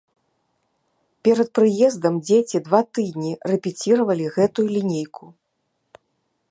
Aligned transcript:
Перад 1.27 1.49
прыездам 1.57 2.13
дзеці 2.29 2.57
два 2.69 2.81
тыдні 2.99 3.33
рэпеціравалі 3.51 4.25
гэтую 4.39 4.67
лінейку. 4.75 5.25